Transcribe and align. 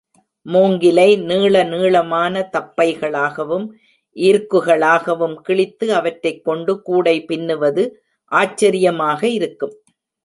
மூங்கிலை 0.45 1.09
நீள 1.29 1.55
நீளமான 1.63 2.41
தப்பைகளாகவும் 2.55 3.67
ஈர்க்குகளாகவும் 4.15 5.35
கிழித்து 5.41 5.87
அவற்றைக்கொண்டு 5.99 6.75
கூடை 6.81 7.15
பின்னுவது 7.29 7.83
ஆச்சரியமாக 8.31 9.21
இருக்கும். 9.37 9.75